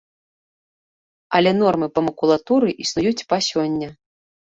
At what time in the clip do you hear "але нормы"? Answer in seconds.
1.41-1.91